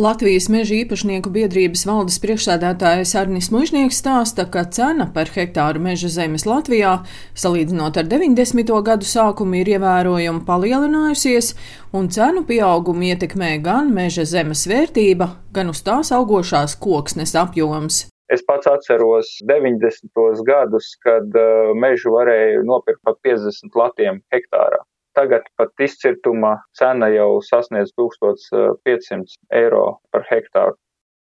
Latvijas 0.00 0.46
meža 0.48 0.78
īpašnieku 0.78 1.28
biedrības 1.34 1.82
valdes 1.84 2.14
priekšsēdētājs 2.22 3.10
Arnis 3.20 3.50
Mužnieks 3.52 3.98
stāsta, 4.00 4.46
ka 4.48 4.62
cena 4.72 5.04
par 5.12 5.28
hektāru 5.34 5.82
meža 5.84 6.08
zemes 6.14 6.46
Latvijā, 6.48 6.94
salīdzinot 7.36 7.98
ar 8.00 8.08
90. 8.08 8.72
gadu 8.86 9.08
sākumu, 9.10 9.58
ir 9.60 9.68
ievērojami 9.74 10.40
palielinājusies, 10.46 11.50
un 11.92 12.08
cenu 12.16 12.46
pieaugumu 12.48 13.10
ietekmē 13.10 13.50
gan 13.66 13.92
meža 13.92 14.24
zemes 14.30 14.64
vērtība, 14.70 15.34
gan 15.52 15.74
uz 15.74 15.84
tās 15.84 16.14
augošās 16.16 16.78
koksnes 16.80 17.36
apjoms. 17.36 18.06
Es 18.32 18.40
pats 18.46 18.72
atceros 18.72 19.34
90. 19.44 20.16
gadus, 20.48 20.94
kad 21.04 21.28
uh, 21.36 21.74
mežu 21.76 22.16
varēja 22.16 22.64
nopirkt 22.64 23.04
par 23.04 23.20
50 23.20 23.76
latiem 23.76 24.24
hektārā. 24.32 24.80
Tagad 25.18 25.48
pat 25.58 25.82
izcirtuma 25.82 26.52
cena 26.78 27.08
jau 27.10 27.40
sasniedz 27.42 27.90
1500 27.98 29.36
eiro 29.60 29.84
par 30.14 30.26
hektāru. 30.30 30.76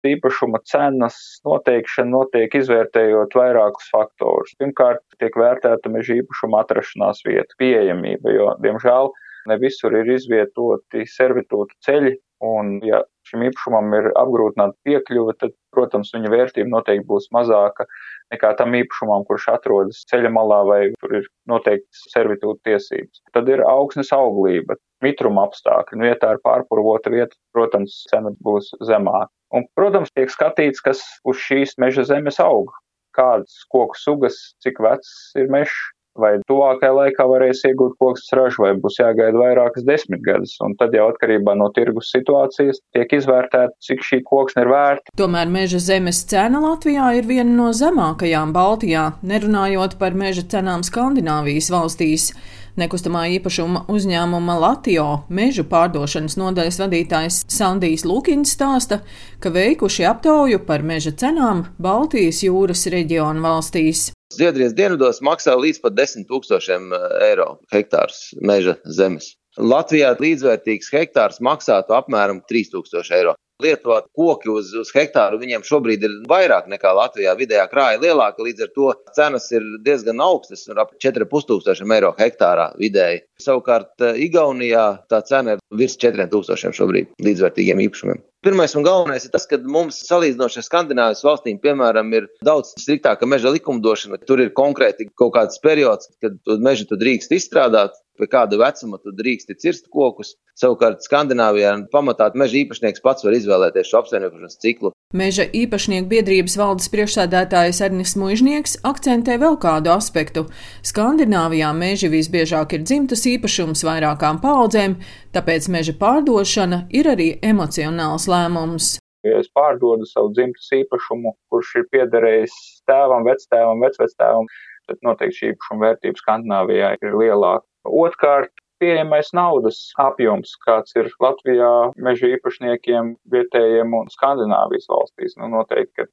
Īpašuma 0.08 0.62
cenas 0.70 1.16
noteikšana 1.44 2.14
notiek 2.14 2.54
izvērtējot 2.56 3.34
vairākus 3.36 3.90
faktorus. 3.92 4.54
Pirmkārt, 4.62 5.02
tiek 5.20 5.36
vērtēta 5.36 5.92
meža 5.92 6.16
īpašuma 6.22 6.62
atrašanās 6.64 7.20
vieta, 7.28 7.58
pieejamība, 7.60 8.32
jo, 8.32 8.54
diemžēl, 8.64 9.12
ne 9.52 9.58
visur 9.60 9.98
ir 10.00 10.14
izvietoti 10.16 11.04
servitūtu 11.18 11.76
ceļi, 11.84 12.14
un, 12.46 12.78
ja 12.86 13.02
šim 13.30 13.44
īpašumam 13.50 13.94
ir 13.98 14.10
apgrūtināta 14.18 14.76
piekļuve, 14.88 15.36
tad, 15.42 15.54
protams, 15.76 16.12
viņa 16.16 16.32
vērtība 16.34 16.72
noteikti 16.72 17.08
būs 17.10 17.30
mazāka 17.36 17.86
nekā 18.34 18.54
tam 18.60 18.76
īpašumam, 18.78 19.26
kurš 19.28 19.50
atrodas 19.54 20.04
ceļa 20.10 20.32
malā 20.34 20.60
vai 20.68 20.80
tur 21.02 21.20
ir 21.22 21.30
noteikts 21.50 22.06
servitūta 22.14 22.72
tiesības. 22.72 23.22
Tad 23.36 23.50
ir 23.52 23.64
augsnes 23.66 24.14
auglība, 24.16 24.78
mitruma 25.06 25.48
apstākļi, 25.50 26.02
vietā 26.10 26.34
ar 26.36 26.42
pārpurvota 26.46 27.14
vieta, 27.14 27.36
protams, 27.56 28.04
cena 28.12 28.34
būs 28.46 28.72
zemāka. 28.86 29.32
Un, 29.56 29.66
protams, 29.78 30.12
tiek 30.14 30.30
skatīts, 30.30 30.82
kas 30.86 31.02
uz 31.26 31.40
šīs 31.42 31.74
meža 31.82 32.06
zemes 32.06 32.38
aug, 32.44 32.70
kādas 33.18 33.64
koku 33.74 33.98
sugas, 33.98 34.38
cik 34.64 34.82
vecs 34.86 35.32
ir 35.40 35.50
mežs, 35.54 35.74
vai 36.22 36.34
tuvākajā 36.50 36.92
laikā 36.96 37.26
varēs 37.32 37.64
iegūt 37.70 37.98
koksnes 38.02 38.36
ražu, 38.38 38.64
vai 38.66 38.74
būs 38.82 39.00
jāgaida 39.02 39.40
vairākas 39.40 39.88
desmitgades. 39.88 40.56
Un 40.66 40.76
tad 40.80 40.96
jau 40.98 41.10
atkarībā 41.14 41.56
no 41.58 41.72
tirgus 41.76 42.12
situācijas 42.16 42.82
tiek 42.96 43.18
izvērtēta, 43.20 43.76
cik 43.86 44.06
šī 44.06 44.22
koksne 44.28 44.66
ir 44.66 44.72
vērta. 44.74 45.16
Tomēr 45.20 45.52
meža 45.52 45.82
zemes 45.84 46.22
cena 46.30 46.62
Latvijā 46.64 47.12
ir 47.20 47.30
viena 47.30 47.52
no 47.52 47.70
zemākajām 47.76 48.54
Baltijā, 48.56 49.12
nerunājot 49.26 50.00
par 50.02 50.18
meža 50.18 50.46
cenām 50.52 50.86
Skandināvijas 50.88 51.72
valstīs. 51.74 52.32
Nekustamā 52.80 53.26
īpašuma 53.36 53.82
uzņēmuma 53.92 54.56
Latio 54.62 55.08
mežu 55.34 55.66
pārdošanas 55.68 56.38
nodaļas 56.40 56.78
vadītājs 56.80 57.42
Sandijs 57.52 58.06
Lukins 58.08 58.54
stāsta, 58.56 59.02
ka 59.44 59.52
veikuši 59.52 60.08
aptauju 60.08 60.62
par 60.70 60.86
meža 60.86 61.12
cenām 61.20 61.66
Baltijas 61.82 62.44
jūras 62.46 62.86
reģionu 62.94 63.44
valstīs. 63.44 64.10
Zviedrijas 64.30 64.76
dienvidos 64.78 65.24
maksā 65.26 65.56
līdz 65.58 65.80
pat 65.82 65.96
10 65.98 66.28
tūkstošiem 66.30 66.92
eh, 66.94 67.06
eiro 67.32 67.48
hektārs 67.74 68.28
meža 68.46 68.76
zemes. 68.86 69.32
Latvijā 69.58 70.12
līdzvērtīgs 70.22 70.92
hektārs 70.94 71.40
maksātu 71.42 71.96
apmēram 71.98 72.44
3000 72.52 73.10
eiro. 73.18 73.34
Lietuvā 73.60 74.06
koki 74.16 74.48
uz, 74.54 74.70
uz 74.80 74.92
hektāru 74.96 75.36
viņiem 75.42 75.66
šobrīd 75.68 76.06
ir 76.08 76.14
vairāk 76.32 76.70
nekā 76.72 76.94
Latvijā. 76.96 77.34
Vidējā 77.36 77.66
krāja 77.68 78.00
lielāka, 78.00 78.46
līdz 78.46 78.64
ar 78.64 78.72
to 78.76 78.94
cenas 79.18 79.50
ir 79.52 79.66
diezgan 79.84 80.24
augstas, 80.24 80.64
ap 80.72 80.94
4,5 81.04 81.84
eiro 81.98 82.14
hektārā 82.16 82.70
vidēji. 82.80 83.26
Savukārt 83.44 84.06
eh, 84.08 84.16
Igaunijā 84.30 84.86
tā 85.12 85.20
cena 85.28 85.58
ir 85.58 85.64
virs 85.76 86.00
4000 86.00 86.72
šobrīd 86.80 87.12
līdzvērtīgiem 87.20 87.84
īpašumiem. 87.90 88.24
Pirmais 88.48 88.72
un 88.80 88.86
galvenais 88.88 89.26
ir 89.28 89.34
tas, 89.34 89.44
ka 89.44 89.60
mums 89.60 89.98
salīdzinoši 90.08 90.62
ar 90.62 90.64
Skandinājijas 90.64 91.26
valstīm, 91.28 91.58
piemēram, 91.60 92.14
ir 92.16 92.30
daudz 92.48 92.72
striktāka 92.80 93.28
meža 93.28 93.52
likumdošana. 93.52 94.22
Tur 94.24 94.40
ir 94.40 94.54
konkrēti 94.56 95.10
kaut 95.20 95.34
kāds 95.36 95.60
periods, 95.60 96.08
kad 96.24 96.40
mežu 96.64 96.88
drīkst 96.96 97.36
izstrādāt, 97.36 98.00
pie 98.20 98.30
kāda 98.30 98.60
vecuma 98.60 99.00
tu 99.02 99.14
drīkst 99.16 99.56
cirst 99.64 99.90
kokus. 99.94 100.36
Savukārt 100.60 101.06
Skandināvijā 101.06 101.72
pamatā 101.94 102.30
meža 102.36 102.60
īpašnieks 102.62 103.04
pats 103.04 103.24
var 103.24 103.38
izvēlēties 103.38 103.90
šo 103.90 104.02
apsaimniekošanas 104.04 104.60
ciklu. 104.60 104.92
Meža 105.16 105.48
īpašnieku 105.58 106.06
biedrības 106.12 106.54
valdes 106.60 106.92
priekšsēdētājs 106.94 107.80
Ernis 107.88 108.12
Mužnieks 108.20 108.76
akcentē 108.86 109.40
vēl 109.42 109.56
kādu 109.64 109.90
aspektu. 109.96 110.44
Skandināvijā 110.86 111.72
meži 111.74 112.12
visbiežāk 112.14 112.76
ir 112.78 112.84
dzimtas 112.86 113.26
īpašums 113.32 113.82
vairākām 113.88 114.38
paudzēm, 114.44 115.00
tāpēc 115.34 115.72
meža 115.74 115.96
pārdošana 115.98 116.84
ir 116.94 117.10
arī 117.16 117.32
emocionāls 117.42 118.28
lēmums. 118.30 118.98
Ja 119.26 119.40
es 119.42 119.50
pārdodu 119.52 120.06
savu 120.08 120.30
dzimtas 120.36 120.70
īpašumu, 120.78 121.34
kurš 121.52 121.74
ir 121.82 121.90
piederējis 121.92 122.54
tēvam, 122.88 123.26
vectēvam, 123.28 123.82
vecvectēvam, 123.84 124.46
tad 124.88 125.02
noteikti 125.08 125.40
šī 125.40 125.50
īpašuma 125.56 125.88
vērtība 125.88 126.22
Skandināvijā 126.22 126.94
ir 127.02 127.18
lielāka. 127.24 127.66
Otkārt, 127.88 128.52
pieejamais 128.80 129.32
naudas 129.36 129.80
apjoms, 130.00 130.56
kāds 130.66 130.96
ir 131.00 131.10
Latvijā 131.24 131.72
meža 132.00 132.32
īpašniekiem, 132.36 133.16
vietējiem 133.32 133.96
un 133.96 134.12
Skandināvijas 134.14 134.88
valstīs. 134.92 135.36
Nu, 135.40 135.50
noteikti, 135.52 136.04
ka 136.04 136.08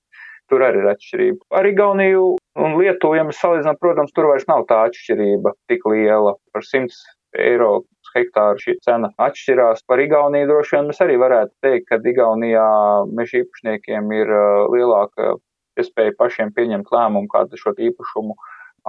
tur 0.50 0.64
arī 0.66 0.82
ir 0.82 0.90
atšķirība. 0.92 1.42
Ar 1.58 1.68
Igauniju 1.70 2.24
un 2.62 2.78
Lietuvu, 2.80 3.18
ja 3.18 3.26
mēs 3.26 3.40
salīdzinām, 3.42 3.78
protams, 3.82 4.14
tur 4.16 4.30
vairs 4.30 4.48
nav 4.50 4.66
tā 4.70 4.86
atšķirība 4.88 5.54
tik 5.70 5.86
liela. 5.90 6.34
Par 6.54 6.66
100 6.66 6.94
eiro 7.42 7.84
hektāru 8.16 8.62
šī 8.62 8.76
cena 8.84 9.10
atšķirās. 9.20 9.84
Par 9.88 10.00
Igauniju 10.02 10.48
droši 10.50 10.76
vien 10.76 10.90
mēs 10.90 11.02
arī 11.04 11.18
varētu 11.20 11.52
teikt, 11.64 11.88
ka 11.90 12.00
Igaunijā 12.12 12.68
meža 13.12 13.42
īpašniekiem 13.42 14.12
ir 14.16 14.32
uh, 14.32 14.66
lielāka 14.72 15.36
iespēja 15.76 16.14
pašiem 16.18 16.54
pieņemt 16.56 16.92
lēmumu, 16.92 17.28
kādu 17.32 17.60
šo 17.60 17.74
īpašumu 17.76 18.36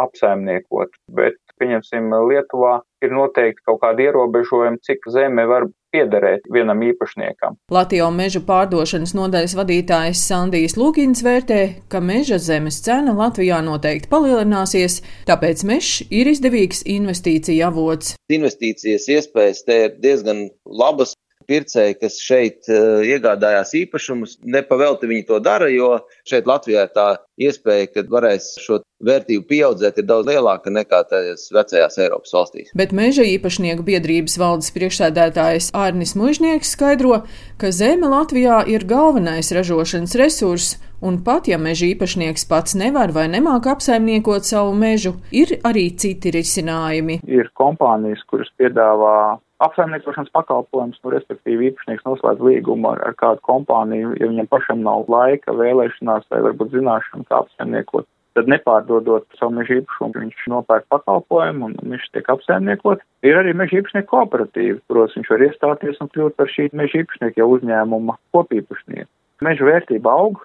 apsaimniekot. 0.03 0.93
Bet, 1.17 1.39
pieņemsim, 1.61 2.13
Lietuvā 2.29 2.79
ir 3.03 3.13
noteikti 3.13 3.65
kaut 3.67 3.81
kādi 3.83 4.07
ierobežojumi, 4.07 4.81
cik 4.85 5.09
zeme 5.13 5.45
var 5.49 5.67
piederēt 5.93 6.47
vienam 6.53 6.81
īpašniekam. 6.85 7.57
Latvijas 7.73 8.13
meža 8.13 8.41
pārdošanas 8.47 9.13
nodaļas 9.17 9.55
vadītājs 9.57 10.23
Sandijs 10.29 10.77
Lūkins 10.79 11.23
vērtē, 11.25 11.61
ka 11.91 12.01
meža 12.03 12.39
zemes 12.43 12.81
cena 12.85 13.15
Latvijā 13.17 13.59
noteikti 13.65 14.11
palielināsies, 14.11 15.01
tāpēc 15.29 15.63
mežs 15.69 16.03
ir 16.09 16.29
izdevīgs 16.33 16.83
investīcija 16.97 17.71
avots. 17.71 18.15
Investīcijas 18.33 19.07
iespējas 19.17 19.63
te 19.67 19.79
ir 19.87 19.95
diezgan 20.03 20.47
labas 20.65 21.15
pircēji, 21.47 21.95
kas 22.01 22.19
šeit 22.19 22.67
uh, 22.67 22.99
iegādājās 23.07 23.73
īpašumus, 23.79 24.37
nepavelti 24.43 25.07
viņi 25.09 25.27
to 25.29 25.39
dara, 25.43 25.69
jo 25.71 25.95
šeit 26.27 26.49
Latvijā 26.49 26.83
tā 26.91 27.13
iespēja, 27.37 27.87
ka 27.93 28.03
varēs 28.11 28.55
šo 28.61 28.81
vērtību 29.07 29.45
pieaudzēt, 29.49 30.01
ir 30.01 30.07
daudz 30.09 30.29
lielāka 30.31 30.73
nekā 30.73 31.03
tajās 31.09 31.47
vecajās 31.53 31.99
Eiropas 32.01 32.33
valstīs. 32.33 32.73
Bet 32.77 32.95
meža 32.97 33.25
īpašnieku 33.27 33.85
biedrības 33.87 34.37
valdes 34.41 34.73
priekšsēdētājs 34.75 35.71
Ārnis 35.77 36.15
Mužnieks 36.17 36.73
skaidro, 36.73 37.21
ka 37.61 37.71
zeme 37.75 38.09
Latvijā 38.11 38.63
ir 38.69 38.87
galvenais 38.89 39.53
ražošanas 39.53 40.17
resurss, 40.17 40.77
un 41.01 41.21
pat 41.25 41.49
ja 41.49 41.59
meža 41.61 41.91
īpašnieks 41.91 42.47
pats 42.49 42.77
nevar 42.79 43.13
vai 43.13 43.27
nemāk 43.29 43.69
apsaimniekot 43.69 44.47
savu 44.47 44.73
mežu, 44.73 45.17
ir 45.29 45.59
arī 45.67 45.91
citi 45.93 46.33
risinājumi. 46.33 47.21
Ir 47.29 47.51
kompānijas, 47.57 48.25
kuras 48.29 48.49
piedāvā 48.57 49.37
apsaimniekošanas 49.63 50.29
pakalpojums, 50.33 50.99
nu, 51.01 51.11
respektīvi 51.13 51.71
īpašnieks 51.71 52.05
noslēdz 52.05 52.43
līgumu 52.45 52.91
ar, 52.91 53.01
ar 53.09 53.15
kādu 53.17 53.41
kompāniju, 53.47 54.13
ja 54.19 54.29
viņam 54.29 54.49
pašam 54.51 54.83
nav 54.85 55.07
laika, 55.11 55.55
vēlēšanās 55.57 56.27
vai 56.33 56.43
varbūt 56.45 56.75
zināšana, 56.75 57.25
kā 57.27 57.41
apsaimniekot. 57.43 58.07
Tad 58.37 58.49
nepārdodot 58.51 59.25
savu 59.39 59.55
meža 59.57 59.79
īpašumu, 59.79 60.13
viņš 60.21 60.43
nopērk 60.53 60.85
pakalpojumu 60.93 61.71
un 61.71 61.77
viņš 61.93 62.03
tiek 62.13 62.27
apsaimniekot. 62.29 63.01
Ir 63.25 63.39
arī 63.39 63.55
meža 63.57 63.79
īpašnieku 63.79 64.11
kooperatīva, 64.11 64.77
kuros 64.85 65.15
viņš 65.17 65.31
var 65.33 65.45
iestāties 65.47 65.97
un 66.03 66.11
kļūt 66.13 66.37
par 66.37 66.51
šī 66.53 66.67
meža 66.77 67.01
īpašnieku 67.01 67.41
jau 67.41 67.49
uzņēmuma 67.55 68.17
kopīpašnieku. 68.37 69.09
Meža 69.47 69.65
vērtība 69.65 70.13
aug, 70.13 70.43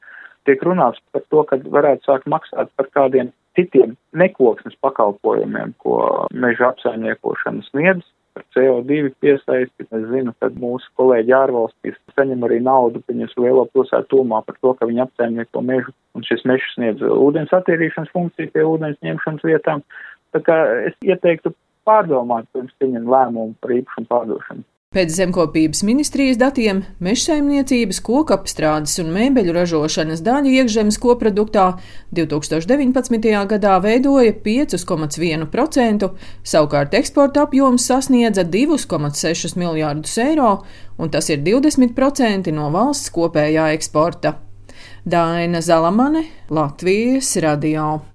tiek 0.48 0.64
runāts 0.64 1.04
par 1.12 1.26
to, 1.28 1.44
ka 1.50 1.60
varētu 1.76 2.08
sākt 2.08 2.32
maksāt 2.32 2.72
par 2.80 2.88
kādiem 2.96 3.28
citiem 3.58 3.92
nekoksnes 4.16 4.78
pakalpojumiem, 4.80 5.76
ko 5.84 6.26
meža 6.32 6.72
apsaimniekošana 6.72 7.64
sniedz 7.68 8.08
par 8.34 8.44
CO2 8.55 9.12
piesaisti. 9.20 9.87
Es 9.88 10.06
zinu, 10.11 10.34
ka 10.40 10.50
mūsu 10.56 10.88
kolēģi 11.00 11.34
ārvalstīs 11.37 11.99
saņem 12.17 12.46
arī 12.46 12.61
naudu 12.64 13.02
viņas 13.08 13.37
lielo 13.40 13.67
pilsētu 13.73 14.11
tūmā 14.14 14.43
par 14.46 14.58
to, 14.61 14.75
ka 14.79 14.88
viņi 14.88 15.05
apsaimnieko 15.06 15.64
mežu, 15.67 15.94
un 16.17 16.26
šis 16.26 16.44
mežs 16.49 16.75
sniedz 16.76 17.05
ūdens 17.05 17.52
attīrīšanas 17.56 18.12
funkciju 18.17 18.52
pie 18.55 18.67
ūdens 18.69 19.00
ņemšanas 19.05 19.46
vietām. 19.49 19.84
Tā 20.32 20.40
kā 20.46 20.58
es 20.88 20.96
ieteiktu 21.05 21.55
pārdomāt, 21.88 22.49
pirms 22.55 22.73
pieņem 22.81 23.08
lēmumu 23.11 23.56
par 23.61 23.75
īpašumu 23.76 24.08
pārdošanu. 24.11 24.67
Pēc 24.92 25.08
zemkopības 25.16 25.80
ministrijas 25.88 26.36
datiem 26.36 26.82
mežsaimniecības, 27.00 28.02
kokapstrādes 28.04 28.98
un 29.00 29.08
mēbeļu 29.14 29.54
ražošanas 29.56 30.20
daļa 30.20 30.52
iekšzemes 30.58 30.98
koproduktā 31.00 31.64
2019. 32.12 33.30
gadā 33.54 33.78
veidoja 33.80 34.34
5,1%, 34.44 36.10
savukārt 36.44 36.98
eksporta 37.00 37.46
apjoms 37.48 37.88
sasniedza 37.88 38.44
2,6 38.44 39.56
miljārdus 39.56 40.20
eiro, 40.20 40.52
un 41.00 41.08
tas 41.08 41.32
ir 41.32 41.40
20% 41.40 42.52
no 42.52 42.68
valsts 42.76 43.08
kopējā 43.16 43.72
eksporta. 43.72 44.36
Daina 45.08 45.64
Zalamane, 45.64 46.26
Latvijas 46.52 47.32
radio. 47.40 48.02